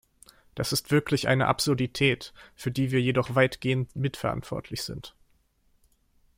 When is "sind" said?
4.81-5.15